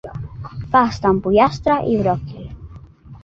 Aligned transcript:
Pasta 0.75 1.09
amb 1.11 1.21
pollastre 1.27 1.75
i 1.91 1.95
bròquil. 1.99 2.49